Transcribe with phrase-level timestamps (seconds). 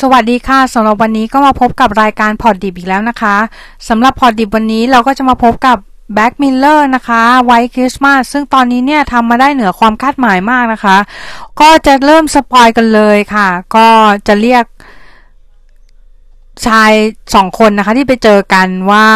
[0.00, 3.36] สวัสดีค่ะสำหรับวันนี้ก็มาพบกับรายการพอดดิบอีกแล้วนะคะ
[3.88, 5.76] สำหรับพอดดิบวันนี้เราก็จะมาพบกับ
[6.14, 10.96] Black Mirror นะคะ White Christmas ซึ่งตอนนี้เนี่ยทำมาได้เหนือความคาดหมายมากนะคะ
[11.60, 13.88] ก็จะเริ่ม spoil กันเลยค่ะ ก็
[14.26, 14.64] จะเรียก
[16.66, 16.92] ชาย
[17.34, 19.08] สองคนนะคะ ที่ไปเจอกันว่า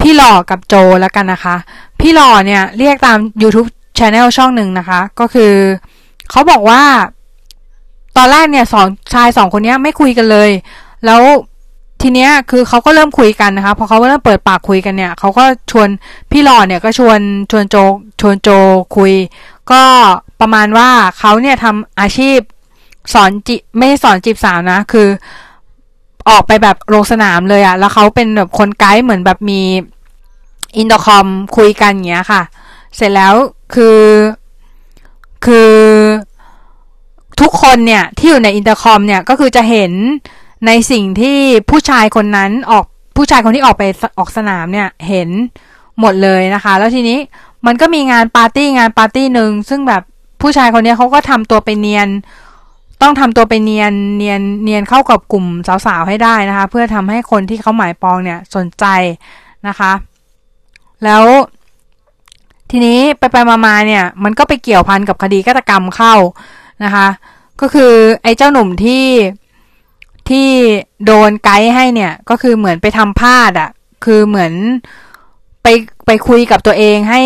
[0.00, 1.56] พี่หล่อกับโจแล้วกันนะคะ
[2.00, 3.68] พี่หล่อเนี่ยเรียกตาม YouTube
[3.98, 5.52] Channel ช่องหนึ่งนะคะ ก็คือ
[6.30, 6.82] เขาบอกว่า
[8.16, 10.50] ตอนแรกเนี่ยสองชายสองคนนี้ไม่คุยกันเลย
[11.06, 11.22] แล้ว
[12.02, 15.88] ทีเนี้ยคือเขาก็เริ่มคุยกันนะคะพอเขาเริ่มเปิดปากคุยกันเนี่ยเขาก็ชวน
[16.30, 17.76] พี่หล่อเนี่ยก็ชวนชวนโจ
[18.20, 18.48] ชวนโจ
[18.96, 19.12] คุย
[19.72, 19.82] ก็
[20.40, 22.38] ประมาณว่าเขาเนี่ยทำอาชีพ
[23.14, 25.08] สอนจิไม่สอนจีบสาวนะ คือ
[26.28, 29.60] ออกไปแบบลงสนามเลยอะแล้วเขาเป็นแบบคนไกด์เหมือนแบบมี
[30.76, 31.26] อินเตอร์คอม
[31.56, 32.42] คุยกันอย่างเงี้ยค่ะ
[32.96, 33.34] เสร็จแล้ว
[33.74, 34.00] คือ
[35.44, 35.72] คือ
[37.40, 39.92] ทุกคนเนี่ยที่อยู่ในอินเตอร์คอมเนี่ยก็คือจะเห็น
[40.66, 41.38] ในสิ่งที่
[41.70, 42.84] ผู้ชายคนนั้นออก
[43.16, 43.84] ผู้ชายคนที่ออกไป
[44.18, 45.28] ออกสนามเนี่ยเห็น
[46.00, 47.18] หมดเลยนะคะ แล้วทีนี้
[47.66, 50.02] มันก็มีงานปาร์ตี้งานปาร์ตี้หนึ่งซึ่งแบบ
[50.42, 52.08] ผู้ชายคนนี้เขาก็ทำตัวไปเนียน
[53.02, 55.46] ต้องทำตัวไปเนียนเนียนเนียนเข้ากับกลุ่ม
[55.86, 58.84] สาวๆให้ได้นะคะ เพื่อทำให้คนที่เขาหมายปองเนี่ยสนใจ
[59.68, 59.92] นะคะ
[61.04, 61.24] แล้ว
[62.70, 66.14] ทีนี้ไปไปมาๆเนี่ย มันก็ไปเกี่ยวพันกับคดีฆาตกรรมเข้า
[66.84, 67.08] นะคะ
[67.60, 69.06] ก็คือไอ้เจ้าหนุ่มที่
[70.28, 70.48] ที่
[71.04, 73.70] โดนไกด์ให้เนี่ย ก็คือเหมือนไปทำพลาดอะ่ะ
[74.04, 74.52] คือเหมือน
[75.62, 75.66] ไป
[76.06, 77.22] ไปคุยกับตัวเองให้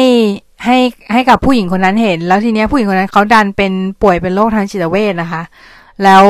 [0.64, 0.78] ให้
[1.12, 5.42] ให้กับผู้หญิงคนนั้นเห็น แล้วทีเนี้ยผู้หญิงคนนั้นเขาดันเป็นป่วยเป็นโรคทางจิตเวชนะคะ
[6.04, 6.24] แล้ว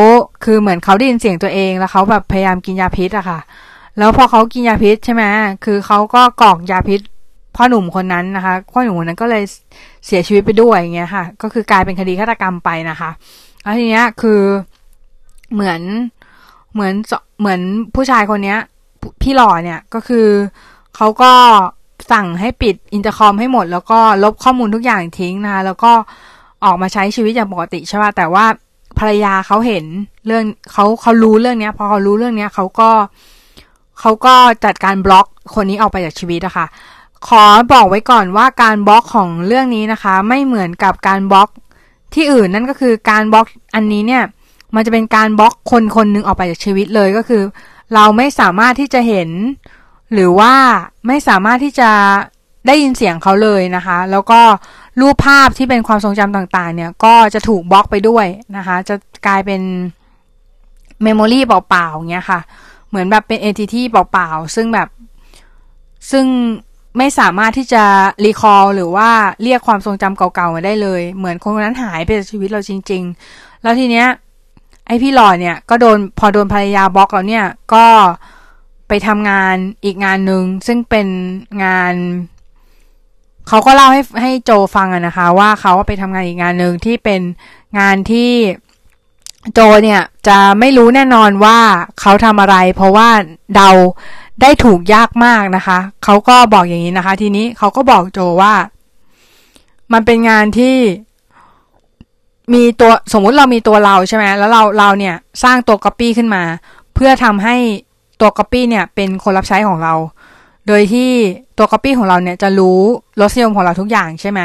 [0.45, 3.41] คือเหมือนเขาได้ยินเสียงตัวเองแล้วเขาแบบพยายามกินยาพิษอะค่ะ
[3.99, 5.23] แล้วพอเขากินยาพิษใช่ไหม
[5.65, 7.01] คือเขาก็กรอกยาพิษ
[7.57, 9.43] พ่อหนุ่มคนนั้นนะคะพ่อหนุ่มคนนั้นก็เลย
[10.07, 13.11] เสียชีวิตไปด้วยอย่างเงี้ยค่ะ ก็คือกลายเป็นคดีฆาตกรรมไปนะคะ
[13.63, 14.41] แล้วทีเนี้ยคือ
[15.53, 15.81] เหมือน
[16.75, 16.95] เหมือน
[17.41, 17.61] เหมือน
[17.95, 18.59] ผู้ชายคนเนี้ย
[19.23, 20.27] พี่หล่อเนี่ยก็คือ
[20.97, 21.33] เขาก็
[22.13, 25.93] สั่งให้ปิดอินเตอร์คอมให้หมด แล้วก็ลบข้อมูลทุกอย่างทิ้งนะคะแล้วก็
[26.65, 28.45] ออกมาใช้ชีวิตอย่างปกติใช่ป่ะแต่ว่า
[28.99, 29.85] ภรรยาเขาเห็น
[30.27, 32.91] เรื่องเขาเขารู้เรื่องเนี้ย พอเขารู้เรื่องเนี้ยเขาก็
[34.01, 34.35] เขาก็
[34.65, 36.67] จัดการบล็อกคนนี้ออกไปจากชีวิตอะคะ่ะ
[37.29, 41.49] ขอบอกไว้ก่อนว่าการบล็อกของเรื่องนี้นะคะ ไม่เหมือนกับการบล็อก
[42.15, 44.23] ที่อื่นนั่นก็คือการบล็อกอันนี้เนี่ย
[44.75, 47.43] มันจะเป็นการบล็อกคนคนหนึ่งออกไปจากชีวิตเลยก็คือ
[47.95, 49.31] เราไม่สามารถที่จะเห็น
[50.13, 50.55] หรือว่า
[51.07, 51.91] ไม่สามารถที่จะ
[52.67, 54.41] ได้ยินเสียงเขาเลยนะคะ แล้วก็
[55.01, 58.27] รูปภาพที่เป็นความทรงจำต่างๆ เนี่ยก็จะถูกบล็อกไปด้วย
[58.57, 58.95] นะคะ จะ
[59.27, 59.61] กลายเป็น
[61.03, 62.41] memory เปล่าๆเงี้ยค่ะ
[62.89, 64.89] เหมือนแบบเป็น entity เปล่าๆ ซึ่งแบบ
[66.11, 66.27] ซึ่ง
[66.99, 67.85] ไม่สามารถที่จะ
[68.25, 69.11] recall หรือว่า
[69.43, 73.03] เรียกความทรงจำเก่าๆมาได้เลย เหมือนคนคนนั้นหายไปจากชีวิตเราจริง
[73.33, 74.07] ๆ แล้วทีเนี้ย
[74.87, 77.87] ไอพี่หล่อเนี่ยก็โดนพอโดนภรรยาบล็อกแล้วเนี่ยก็
[78.89, 81.07] ไปทำงานอีกงานหนึ่งซึ่งเป็น
[81.65, 81.95] งาน
[83.49, 87.21] เขาก็เล่าให้ให้โจฟังอะนะคะ ว่าเขาไปทำงานอีกงานหนึ่งที่เป็น
[87.79, 88.33] งานที่
[89.55, 91.59] โจเนี่ยจะไม่รู้แน่นอนว่า
[92.01, 93.09] เขาทำอะไร เพราะว่า
[93.55, 93.71] เดา
[94.41, 98.55] ได้ถูกยากมากนะคะ เขาก็บอกอย่างนี้นะคะ ทีนี้เขาก็บอกโจว่า
[99.93, 100.77] มันเป็นงานที่
[102.55, 106.43] มีตัวสมมุติเรามีตัวเราใช่ไหมแล้วเราเราเนี่ยสร้างตัวก๊อปปี้ขึ้นมา
[106.95, 107.57] เพื่อทำให้
[108.21, 109.95] ตัวก๊อปปี้เนี่ยเป็นคนรับใช้ของเรา
[110.67, 111.11] โดยที่
[111.59, 112.81] ตัวก๊อปปี้ของเราเนี่ยจะรู้
[113.21, 114.41] รสนิยมของเราทุกอย่างใช่ไหม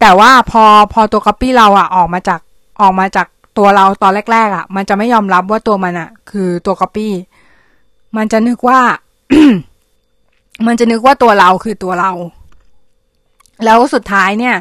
[0.00, 2.40] แต่ว่าพอพอตัวก๊อปปี้เราอะออกมาจาก
[2.80, 3.26] ออกมาจาก
[3.58, 7.12] ตัวเราตอนแรก ๆอะมันจะไม่ยอมรับว่าตัวมันอะคือตัวก๊อปปี้
[8.16, 8.80] มันจะนึกว่า
[10.66, 12.12] มันจะนึกว่าตัวเราคือตัวเรา
[13.64, 14.56] แล้วสุดท้ายเนี่ย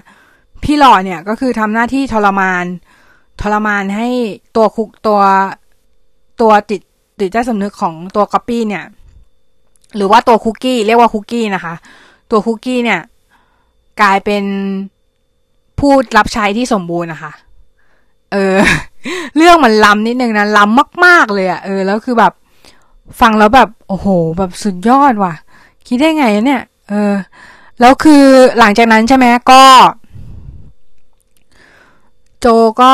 [0.63, 2.65] พี่หล่อเนี่ยก็คือทำหน้าที่ทรมาน
[3.41, 4.07] ทรมานให้
[4.55, 5.19] ตัวคุกตัว
[6.41, 6.81] ตัวจิตจิ
[7.19, 8.85] ตใต้สำนึกของตัวก๊อปปี้เนี่ย
[9.95, 11.73] หรือว่าตัวคุกกี้เรียกว่าคุกกี้นะคะ
[12.31, 12.99] ตัวคุกกี้เนี่ย
[14.01, 14.43] กลายเป็น
[15.79, 17.31] ผู้รับใช้ที่สมบูรณ์นะคะ
[18.31, 18.55] เออ
[19.37, 22.33] เรื่องมันล้ำนิดนึงนะล้ำมาก ๆ เลยอะเออแล้วคือแบบ
[23.19, 25.33] ฟังแล้วแบบโอ้โห แบบสุดยอดว่ะ
[25.87, 27.13] คิดได้ไงเนี่ย เออ
[27.79, 28.23] แล้วคือ
[28.59, 29.63] หลังจากนั้นใช่ไหมก็
[32.39, 32.47] โจ
[32.81, 32.93] ก็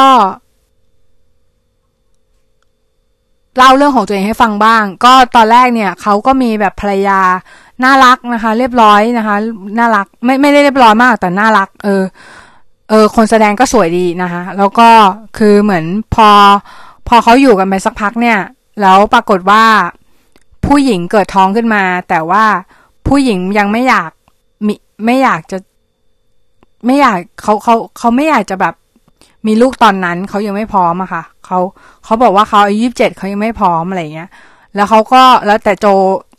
[3.58, 7.20] เล่าเรื่องของตัวเองให้ฟังบ้าง ก็ตอนแรกเนี่ยเขาก็มีแบบภรรยา
[7.84, 9.36] น่ารักนะคะ เรียบร้อยนะคะ
[9.80, 12.04] น่ารักไม่ไม่ได้เรียบร้อยมากแต่น่ารัก เออ
[12.90, 14.90] เออ คนแสดงก็สวยดีนะคะ แล้วก็
[15.38, 15.86] คือเหมือน
[16.16, 16.30] พอ
[17.08, 18.38] พอเขาอยู่กันไปสักพักเนี่ย
[18.82, 19.64] แล้วปรากฏว่า
[20.68, 22.46] ผู้หญิงเกิดท้องขึ้นมา แต่ว่า
[23.08, 24.12] ผู้หญิงยังไม่อยาก
[24.68, 24.74] มี
[25.06, 25.58] ไม่อยากจะ
[26.86, 28.76] ไม่อยากเขาเขาเขาไม่อยากจะแบบ
[29.48, 31.60] มีลูกตอนนั้นเขายังไม่พร้อมอะค่ะเขา
[32.04, 34.30] เขาบอกว่าเขาอายุยี่สิบเจ็ดเขายังไม่พร้อมอะไรเงี้ย
[34.76, 35.88] แล้วเขาก็แล้วแต่โจ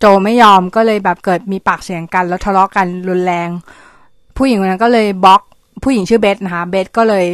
[0.00, 3.48] โจไม่ยอมก็เลยแบบเกิดมีปากเสียงกัน แล้วทะเลาะกันรุนแรง
[4.36, 5.42] ผู้หญิงคนนั้นก็เลยบล็อก
[5.82, 7.26] ผู้หญิงชื่อเบสนะคะเบสก็เลย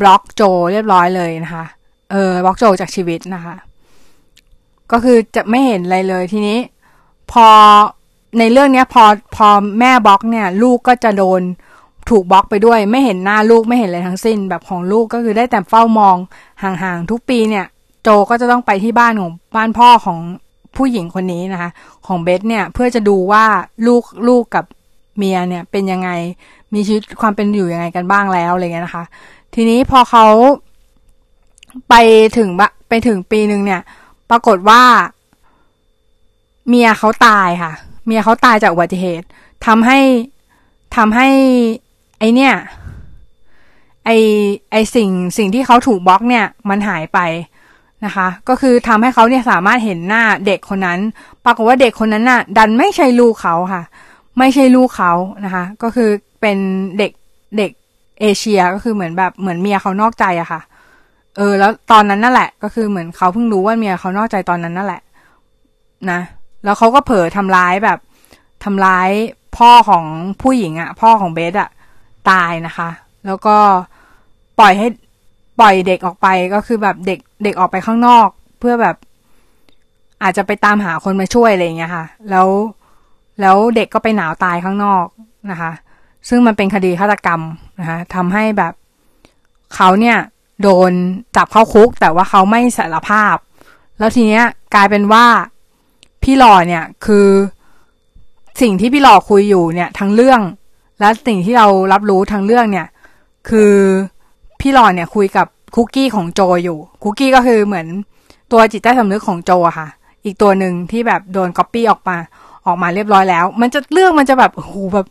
[0.00, 1.64] บล็อกโจเรียบร้อยเลยนะคะ
[2.12, 3.54] เออบล็อกโจจากชีวิตนะคะ
[4.92, 6.58] ก็คือจะไม่เห็นอะไรเลยทีนี้
[7.32, 7.48] พอ
[8.38, 9.04] ในเรื่องเนี้ยพอ
[9.36, 9.48] พอ
[9.80, 11.42] แม่บล็อกเนี่ย ลูกก็จะโดน
[12.10, 16.16] ถูกบล็อกไปด้วย ไม่เห็นหน้าลูกไม่เห็นอะไรทั้งสิ้น แบบของลูกก็คือได้แต่เฝ้ามอง
[16.62, 17.64] ห่างๆทุกปีเนี่ย
[18.02, 20.18] โจก็จะต้องไปที่บ้านของบ้านพ่อของ
[20.76, 21.70] ผู้หญิงคนนี้นะคะ
[22.06, 23.44] ของเบสเนี่ยเพื่อจะดูว่า
[23.86, 24.64] ลูกลูกกับ
[25.16, 26.10] เมียเนี่ยเป็นยังไง
[26.74, 29.04] มีชีวิตความเป็นอยู่ยังไงกันบ้างแล้วอะไรเงี้ยนะคะ
[29.54, 30.26] ทีนี้พอเขา
[31.88, 31.94] ไป
[32.38, 33.80] ถึงบะไปถึงปีหนึ่งเนี่ย
[34.30, 34.82] ปรากฏว่า
[36.68, 37.72] เมียเขาตายค่ะ
[38.06, 39.26] เมียเขาตายจากอุบัติเหตุ
[39.66, 39.98] ทำให้
[40.96, 41.28] ทำให้
[42.18, 42.54] ไอเนี่ย
[44.04, 44.10] ไอ
[44.72, 47.18] ไอสิ่งสิ่งที่เขาถูกบล็อกเนี่ย มันหายไป
[48.04, 51.00] นะคะ ก็คือทำให้เขาเนี่ยสามารถเห็นหน้าเด็กคนนั้น
[51.44, 53.82] ปรากฏว่าเด็กคนนั้นน่ะ ดันไม่ใช่ลูกเขาค่ะ
[54.38, 55.12] ไม่ใช่ลูกเขา
[55.44, 56.58] นะคะ ก็คือเป็น
[56.98, 57.12] เด็ก
[57.58, 57.70] เด็ก
[58.20, 60.60] เอเชียก็คือเหมือนแบบเหมือนเมียเขานอกใจอะค่ะ
[61.36, 65.02] เออ แล้วตอนนั้นนั่นแหละ ก็คือเหมือนเขาเพิ่งรู้ว่าเมียเขานอกใจตอนนั้นนั่นแหละ
[66.10, 66.20] นะ
[66.64, 67.98] แล้วเขาก็เผลอทำร้ายแบบ
[68.64, 69.10] ทำร้าย
[69.56, 70.04] พ่อของ
[70.42, 71.70] ผู้หญิงอะพ่อของเบสอะ
[72.30, 72.88] ตายนะคะ
[73.26, 73.56] แล้วก็
[74.58, 74.88] ปล่อยให้
[75.60, 78.28] ปล่อยเด็กออกไปก็คือแบบเด็กเด็กออกไปข้างนอก
[78.58, 78.96] เพื่อแบบ
[80.22, 82.48] อาจจะไปตามหาคนมาช่วยอะไรอย่างเงี้ยค่ะ แล้ว
[83.40, 85.06] แล้วเด็กก็ไปหนาวตายข้างนอก
[85.50, 85.70] นะคะ
[86.28, 87.40] ซึ่งมันเป็นคดีฆาตกรรม
[87.80, 88.72] นะคะทำให้แบบ
[89.74, 90.16] เขาเนี่ย
[90.62, 90.92] โดน
[91.36, 93.36] จับเข้าคุก แต่ว่าเขาไม่สารภาพ
[93.98, 94.44] แล้วทีเนี้ย
[94.74, 95.24] กลายเป็นว่า
[96.22, 97.28] พี่หล่อเนี่ยคือ
[98.60, 100.40] สิ่งที่พี่หล่อคุยอยู่เนี่ยทั้งเรื่อง
[101.00, 102.86] และสิ่งที่เรารับรู้ทั้งเรื่องเนี่ย
[103.48, 103.72] คือ
[104.60, 107.86] พี่หล่อเนี่ยคุยกับคุกกี้ของโจอยู่ คุกกี้ก็คือเหมือน
[108.52, 109.88] ตัวจิตใต้สำนึกของโจอะค่ะ
[110.24, 112.16] อีกตัวหนึ่งที่แบบโดนก๊อปปี้ออกมา
[112.66, 115.06] ออกมาเรียบร้อยแล้ว มันจะเรื่องมันจะแบบโอ้โหแบบ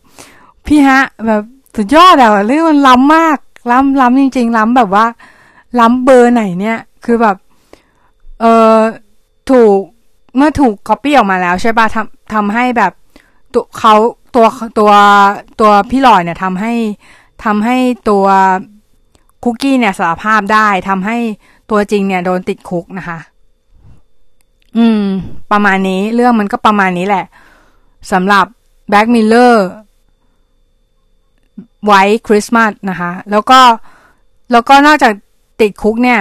[0.68, 1.44] พี่ฮะ แบบ
[1.78, 3.38] สุดยอดอะเรื่องมันล้ำมาก
[3.72, 5.06] ล้ำล้ำจริง ๆ ล้ำแบบว่า
[5.80, 7.38] ล้ำเบอร์ไหนเนี่ย คือแบบ
[8.42, 8.46] เอ
[8.76, 8.78] อ
[9.50, 9.78] ถูก
[10.36, 12.94] เมื่อถูกก๊อปปี้ออกมาแล้วใช่ปะทำทำให้แบบ
[13.54, 13.96] ตัวเขา
[14.36, 14.46] ตัว
[14.80, 14.92] ตัว
[15.60, 16.74] ตัวพี่หลอยเนี่ยทำให้
[17.46, 17.78] ทำให้
[18.10, 18.26] ตัว
[19.44, 21.18] คุกกี้เนี่ยสารภาพได้ทำให้
[21.70, 23.20] ตัวจริงเนี่ยโดนติดคุกนะคะ
[24.78, 25.04] อืม
[25.52, 27.26] ประมาณนี้เรื่องมันก็ประมาณนี้แหละ
[28.12, 28.46] สำหรับ
[28.90, 29.68] Black Mirror White
[31.86, 33.60] Christmas นะคะ แล้วก็
[34.52, 35.14] แล้วก็นอกจาก
[35.62, 36.20] ติดคุกเนี่ย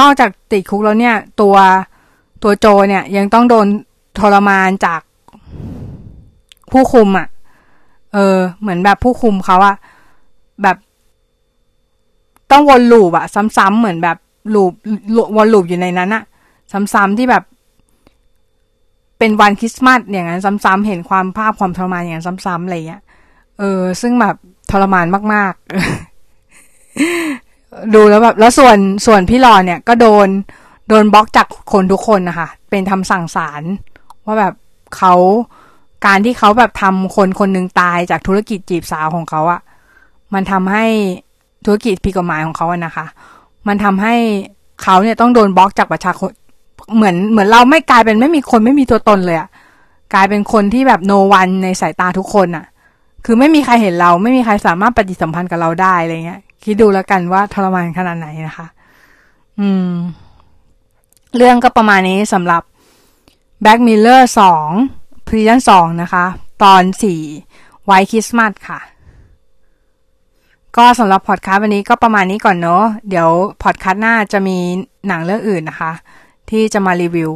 [0.00, 1.56] นอกจากติดคุกแล้วเนี่ย ตัว
[2.42, 3.66] ตัวโจเนี่ยยังต้องโดน
[4.18, 5.00] ทรมานจาก
[6.72, 7.28] ผู้คุมอะ่ะ
[8.12, 9.76] เออ เหมือนแบบผู้คุมเขาอะ
[10.62, 10.76] แบบ
[12.50, 13.24] ต้องวน loop อะ
[13.56, 14.16] ซ้ำๆเหมือนแบบ
[14.54, 14.72] loop
[15.36, 16.22] วน loop อยู่ในนั้นอะ
[16.72, 17.44] ซ้ำๆที่แบบ
[19.18, 23.02] เป็นวันคริสต์มาสอย่างนั้น ซ้ำๆเห็นความภาพความทรมานอย่างนั้นซ้ำๆอะไรเงี้ย
[23.58, 24.36] เออ ซึ่งแบบ
[24.70, 25.62] ทรมานมาก ๆ
[27.94, 30.28] ดูแล้วแบบแล้วส่วนส่วนพี่หลอเนี่ยก็โดน
[30.88, 33.62] โดนบล็อกจากคนทุกคนนะคะ เป็นทำสั่งสาร
[34.24, 34.54] ว่าแบบ
[34.96, 35.14] เขา
[36.06, 39.60] การที่เขาแบบทำคนคนหนึ่งตายจากธุรกิจจีบสาวของเขาอะ
[40.34, 40.84] มันทำให้
[41.64, 43.06] ธุรกิจผิดกฎหมายของเขาอะนะคะ
[43.68, 44.14] มันทำให้
[44.82, 46.32] เขาเนี่ยต้องโดนบล็อกจากประชาชน
[46.96, 49.48] เหมือนเหมือนเราไม่กลายเป็นไม่มีคนไม่มีตัวตนเลยอะ
[50.14, 52.66] กลายเป็นคนที่แบบ no one ในสายตาทุกคนอะ
[53.24, 58.66] คือไม่มีใครเห็นเราไม่มีใครสามารถปฏิสัมพันธ์กับเราได้อะไรเงี้ย คิดดูแล้วกันว่าทรมานขนาดไหนนะคะ
[59.60, 59.92] อืม
[61.36, 62.62] เรื่องก็ประมาณนี้สำหรับ
[63.64, 64.22] Back Miller
[64.74, 66.24] 2พรีซันสองนะคะ
[66.62, 67.20] ตอนสี่
[67.84, 68.80] White Christmas ค่ะ
[70.76, 73.28] ก็สำหรับพอดคาสต์วันนี้ก็ประมาณนี้ก่อนเนาะเดี๋ยว
[73.62, 74.58] พอดคาสต์หน้าจะมี
[75.06, 75.92] หนังเรื่องอื่นนะคะ
[76.50, 77.30] ที่จะมารีวิว